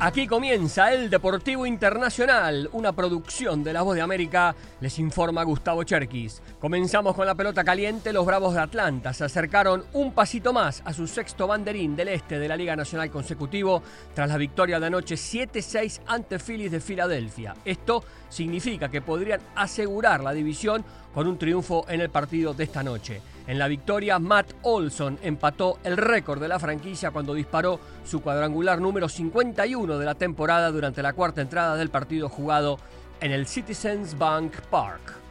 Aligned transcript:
Aquí 0.00 0.28
comienza 0.28 0.92
el 0.92 1.10
Deportivo 1.10 1.66
Internacional, 1.66 2.70
una 2.72 2.92
producción 2.92 3.64
de 3.64 3.72
La 3.72 3.82
Voz 3.82 3.96
de 3.96 4.00
América, 4.00 4.54
les 4.80 4.96
informa 5.00 5.42
Gustavo 5.42 5.82
Cherkis. 5.82 6.40
Comenzamos 6.60 7.16
con 7.16 7.26
la 7.26 7.34
pelota 7.34 7.64
caliente, 7.64 8.12
los 8.12 8.24
Bravos 8.24 8.54
de 8.54 8.60
Atlanta 8.60 9.12
se 9.12 9.24
acercaron 9.24 9.84
un 9.94 10.12
pasito 10.12 10.52
más 10.52 10.82
a 10.84 10.92
su 10.92 11.08
sexto 11.08 11.48
banderín 11.48 11.96
del 11.96 12.08
este 12.08 12.38
de 12.38 12.46
la 12.46 12.56
Liga 12.56 12.76
Nacional 12.76 13.10
consecutivo 13.10 13.82
tras 14.14 14.28
la 14.28 14.36
victoria 14.36 14.78
de 14.78 14.86
anoche 14.86 15.16
7-6 15.16 16.02
ante 16.06 16.38
Phillies 16.38 16.70
de 16.70 16.80
Filadelfia. 16.80 17.56
Esto 17.64 18.04
significa 18.28 18.88
que 18.88 19.02
podrían 19.02 19.40
asegurar 19.56 20.22
la 20.22 20.32
división 20.32 20.84
con 21.12 21.26
un 21.26 21.38
triunfo 21.38 21.84
en 21.88 22.02
el 22.02 22.10
partido 22.10 22.54
de 22.54 22.62
esta 22.62 22.84
noche. 22.84 23.20
En 23.48 23.58
la 23.58 23.66
victoria, 23.66 24.18
Matt 24.18 24.52
Olson 24.60 25.18
empató 25.22 25.78
el 25.82 25.96
récord 25.96 26.38
de 26.38 26.48
la 26.48 26.58
franquicia 26.58 27.12
cuando 27.12 27.32
disparó 27.32 27.80
su 28.04 28.20
cuadrangular 28.20 28.78
número 28.78 29.08
51 29.08 29.98
de 29.98 30.04
la 30.04 30.14
temporada 30.14 30.70
durante 30.70 31.02
la 31.02 31.14
cuarta 31.14 31.40
entrada 31.40 31.74
del 31.76 31.88
partido 31.88 32.28
jugado 32.28 32.78
en 33.22 33.32
el 33.32 33.46
Citizens 33.46 34.18
Bank 34.18 34.52
Park. 34.70 35.27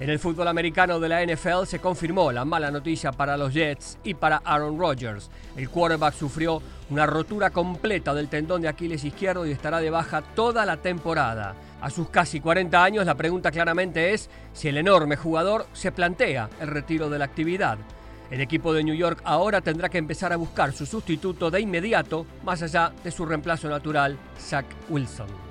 En 0.00 0.10
el 0.10 0.20
fútbol 0.20 0.46
americano 0.46 1.00
de 1.00 1.08
la 1.08 1.24
NFL 1.24 1.66
se 1.66 1.80
confirmó 1.80 2.30
la 2.30 2.44
mala 2.44 2.70
noticia 2.70 3.10
para 3.10 3.36
los 3.36 3.52
Jets 3.52 3.98
y 4.04 4.14
para 4.14 4.36
Aaron 4.44 4.78
Rodgers. 4.78 5.28
El 5.56 5.68
quarterback 5.68 6.14
sufrió 6.14 6.62
una 6.90 7.04
rotura 7.04 7.50
completa 7.50 8.14
del 8.14 8.28
tendón 8.28 8.62
de 8.62 8.68
Aquiles 8.68 9.02
izquierdo 9.02 9.44
y 9.44 9.50
estará 9.50 9.80
de 9.80 9.90
baja 9.90 10.22
toda 10.22 10.64
la 10.64 10.76
temporada. 10.76 11.56
A 11.80 11.90
sus 11.90 12.10
casi 12.10 12.38
40 12.38 12.82
años, 12.82 13.06
la 13.06 13.16
pregunta 13.16 13.50
claramente 13.50 14.14
es 14.14 14.30
si 14.52 14.68
el 14.68 14.76
enorme 14.76 15.16
jugador 15.16 15.66
se 15.72 15.90
plantea 15.90 16.48
el 16.60 16.68
retiro 16.68 17.10
de 17.10 17.18
la 17.18 17.24
actividad. 17.24 17.78
El 18.30 18.40
equipo 18.40 18.72
de 18.72 18.84
New 18.84 18.94
York 18.94 19.20
ahora 19.24 19.62
tendrá 19.62 19.88
que 19.88 19.98
empezar 19.98 20.32
a 20.32 20.36
buscar 20.36 20.72
su 20.72 20.86
sustituto 20.86 21.50
de 21.50 21.60
inmediato, 21.60 22.24
más 22.44 22.62
allá 22.62 22.92
de 23.02 23.10
su 23.10 23.26
reemplazo 23.26 23.68
natural, 23.68 24.16
Zach 24.38 24.66
Wilson. 24.88 25.47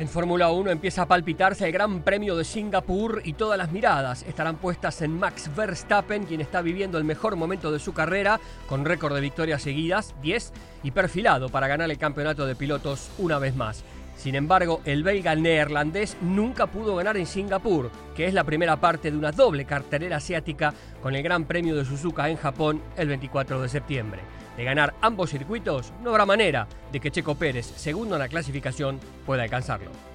En 0.00 0.08
Fórmula 0.08 0.50
1 0.50 0.70
empieza 0.70 1.02
a 1.02 1.08
palpitarse 1.08 1.66
el 1.66 1.72
Gran 1.72 2.00
Premio 2.00 2.34
de 2.34 2.42
Singapur 2.42 3.20
y 3.22 3.34
todas 3.34 3.58
las 3.58 3.70
miradas 3.70 4.22
estarán 4.22 4.56
puestas 4.56 5.02
en 5.02 5.18
Max 5.18 5.50
Verstappen, 5.54 6.24
quien 6.24 6.40
está 6.40 6.62
viviendo 6.62 6.96
el 6.96 7.04
mejor 7.04 7.36
momento 7.36 7.70
de 7.70 7.80
su 7.80 7.92
carrera, 7.92 8.40
con 8.66 8.86
récord 8.86 9.14
de 9.14 9.20
victorias 9.20 9.60
seguidas, 9.60 10.14
10, 10.22 10.54
y 10.84 10.92
perfilado 10.92 11.50
para 11.50 11.68
ganar 11.68 11.90
el 11.90 11.98
campeonato 11.98 12.46
de 12.46 12.56
pilotos 12.56 13.10
una 13.18 13.38
vez 13.38 13.54
más. 13.54 13.84
Sin 14.20 14.34
embargo, 14.34 14.82
el 14.84 15.02
belga 15.02 15.34
neerlandés 15.34 16.18
nunca 16.20 16.66
pudo 16.66 16.94
ganar 16.96 17.16
en 17.16 17.24
Singapur, 17.24 17.90
que 18.14 18.26
es 18.26 18.34
la 18.34 18.44
primera 18.44 18.78
parte 18.78 19.10
de 19.10 19.16
una 19.16 19.32
doble 19.32 19.64
cartelera 19.64 20.18
asiática 20.18 20.74
con 21.00 21.14
el 21.14 21.22
Gran 21.22 21.46
Premio 21.46 21.74
de 21.74 21.86
Suzuka 21.86 22.28
en 22.28 22.36
Japón 22.36 22.82
el 22.98 23.08
24 23.08 23.62
de 23.62 23.70
septiembre. 23.70 24.20
De 24.58 24.64
ganar 24.64 24.92
ambos 25.00 25.30
circuitos, 25.30 25.94
no 26.02 26.10
habrá 26.10 26.26
manera 26.26 26.68
de 26.92 27.00
que 27.00 27.10
Checo 27.10 27.34
Pérez, 27.34 27.64
segundo 27.64 28.16
en 28.16 28.18
la 28.18 28.28
clasificación, 28.28 29.00
pueda 29.24 29.44
alcanzarlo. 29.44 30.09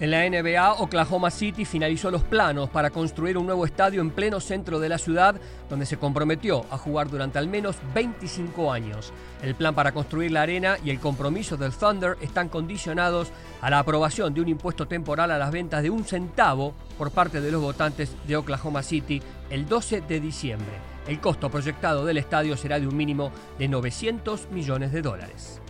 En 0.00 0.10
la 0.10 0.26
NBA, 0.26 0.80
Oklahoma 0.80 1.30
City 1.30 1.66
finalizó 1.66 2.10
los 2.10 2.24
planos 2.24 2.70
para 2.70 2.88
construir 2.88 3.36
un 3.36 3.44
nuevo 3.44 3.66
estadio 3.66 4.00
en 4.00 4.08
pleno 4.08 4.40
centro 4.40 4.80
de 4.80 4.88
la 4.88 4.96
ciudad, 4.96 5.38
donde 5.68 5.84
se 5.84 5.98
comprometió 5.98 6.64
a 6.70 6.78
jugar 6.78 7.10
durante 7.10 7.38
al 7.38 7.48
menos 7.48 7.76
25 7.92 8.72
años. 8.72 9.12
El 9.42 9.54
plan 9.54 9.74
para 9.74 9.92
construir 9.92 10.30
la 10.30 10.40
arena 10.40 10.78
y 10.82 10.88
el 10.88 11.00
compromiso 11.00 11.58
del 11.58 11.72
Thunder 11.72 12.16
están 12.22 12.48
condicionados 12.48 13.28
a 13.60 13.68
la 13.68 13.80
aprobación 13.80 14.32
de 14.32 14.40
un 14.40 14.48
impuesto 14.48 14.88
temporal 14.88 15.30
a 15.32 15.38
las 15.38 15.52
ventas 15.52 15.82
de 15.82 15.90
un 15.90 16.02
centavo 16.04 16.72
por 16.96 17.10
parte 17.10 17.42
de 17.42 17.52
los 17.52 17.60
votantes 17.60 18.16
de 18.26 18.38
Oklahoma 18.38 18.82
City 18.82 19.20
el 19.50 19.66
12 19.66 20.00
de 20.00 20.18
diciembre. 20.18 20.72
El 21.08 21.20
costo 21.20 21.50
proyectado 21.50 22.06
del 22.06 22.16
estadio 22.16 22.56
será 22.56 22.80
de 22.80 22.86
un 22.86 22.96
mínimo 22.96 23.32
de 23.58 23.68
900 23.68 24.50
millones 24.50 24.92
de 24.92 25.02
dólares. 25.02 25.60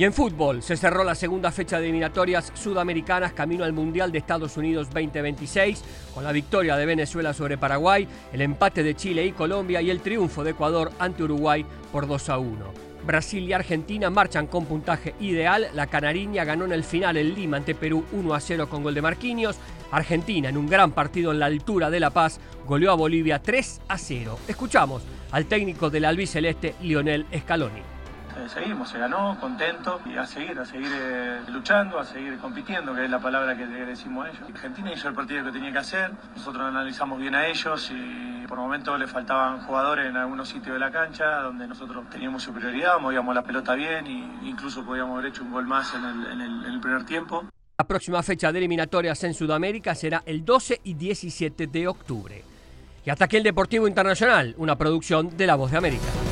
Y 0.00 0.04
en 0.04 0.14
fútbol 0.14 0.62
se 0.62 0.78
cerró 0.78 1.04
la 1.04 1.14
segunda 1.14 1.52
fecha 1.52 1.76
de 1.76 1.82
eliminatorias 1.82 2.52
sudamericanas 2.54 3.34
camino 3.34 3.64
al 3.64 3.74
Mundial 3.74 4.10
de 4.10 4.16
Estados 4.16 4.56
Unidos 4.56 4.88
2026 4.94 5.84
con 6.14 6.24
la 6.24 6.32
victoria 6.32 6.74
de 6.78 6.86
Venezuela 6.86 7.34
sobre 7.34 7.58
Paraguay, 7.58 8.08
el 8.32 8.40
empate 8.40 8.82
de 8.82 8.94
Chile 8.94 9.26
y 9.26 9.32
Colombia 9.32 9.82
y 9.82 9.90
el 9.90 10.00
triunfo 10.00 10.42
de 10.42 10.52
Ecuador 10.52 10.90
ante 10.98 11.24
Uruguay 11.24 11.66
por 11.92 12.06
2 12.06 12.30
a 12.30 12.38
1. 12.38 12.64
Brasil 13.06 13.46
y 13.46 13.52
Argentina 13.52 14.08
marchan 14.08 14.46
con 14.46 14.64
puntaje 14.64 15.14
ideal. 15.20 15.68
La 15.74 15.86
Canariña 15.86 16.44
ganó 16.44 16.64
en 16.64 16.72
el 16.72 16.84
final 16.84 17.18
el 17.18 17.34
Lima 17.34 17.58
ante 17.58 17.74
Perú 17.74 18.06
1 18.12 18.32
a 18.32 18.40
0 18.40 18.70
con 18.70 18.82
gol 18.82 18.94
de 18.94 19.02
Marquinhos. 19.02 19.58
Argentina, 19.90 20.48
en 20.48 20.56
un 20.56 20.66
gran 20.66 20.92
partido 20.92 21.30
en 21.30 21.40
la 21.40 21.44
altura 21.44 21.90
de 21.90 22.00
La 22.00 22.08
Paz, 22.08 22.40
goleó 22.66 22.92
a 22.92 22.96
Bolivia 22.96 23.42
3 23.42 23.82
a 23.88 23.98
0. 23.98 24.38
Escuchamos 24.48 25.02
al 25.30 25.44
técnico 25.44 25.90
del 25.90 26.06
albiceleste, 26.06 26.74
Lionel 26.80 27.26
Scaloni. 27.38 27.99
Eh, 28.36 28.48
seguimos, 28.48 28.88
se 28.88 28.98
ganó, 28.98 29.36
contento 29.40 30.00
y 30.06 30.16
a 30.16 30.26
seguir, 30.26 30.58
a 30.58 30.64
seguir 30.64 30.90
eh, 30.92 31.40
luchando, 31.48 31.98
a 31.98 32.04
seguir 32.04 32.38
compitiendo, 32.38 32.94
que 32.94 33.04
es 33.04 33.10
la 33.10 33.18
palabra 33.18 33.56
que 33.56 33.66
le 33.66 33.84
decimos 33.84 34.26
a 34.26 34.30
ellos. 34.30 34.42
Argentina 34.48 34.92
hizo 34.92 35.08
el 35.08 35.14
partido 35.14 35.44
que 35.44 35.52
tenía 35.52 35.72
que 35.72 35.78
hacer, 35.78 36.10
nosotros 36.36 36.62
analizamos 36.64 37.18
bien 37.18 37.34
a 37.34 37.46
ellos 37.46 37.90
y 37.92 38.46
por 38.46 38.58
momentos 38.58 38.98
le 38.98 39.06
faltaban 39.06 39.60
jugadores 39.60 40.06
en 40.06 40.16
algunos 40.16 40.48
sitios 40.48 40.74
de 40.74 40.80
la 40.80 40.90
cancha 40.90 41.42
donde 41.42 41.66
nosotros 41.66 42.08
teníamos 42.10 42.42
superioridad, 42.42 42.98
movíamos 43.00 43.34
la 43.34 43.42
pelota 43.42 43.74
bien 43.74 44.06
e 44.06 44.48
incluso 44.48 44.84
podíamos 44.84 45.18
haber 45.18 45.30
hecho 45.30 45.42
un 45.42 45.50
gol 45.50 45.66
más 45.66 45.92
en 45.94 46.04
el, 46.04 46.40
en 46.40 46.64
el 46.72 46.80
primer 46.80 47.04
tiempo. 47.04 47.44
La 47.78 47.86
próxima 47.86 48.22
fecha 48.22 48.52
de 48.52 48.58
eliminatorias 48.58 49.24
en 49.24 49.34
Sudamérica 49.34 49.94
será 49.94 50.22
el 50.26 50.44
12 50.44 50.80
y 50.84 50.94
17 50.94 51.66
de 51.66 51.88
octubre. 51.88 52.44
Y 53.04 53.10
hasta 53.10 53.24
aquí 53.24 53.36
el 53.36 53.42
Deportivo 53.42 53.88
Internacional, 53.88 54.54
una 54.58 54.76
producción 54.76 55.36
de 55.36 55.46
La 55.46 55.54
Voz 55.54 55.70
de 55.70 55.78
América. 55.78 56.29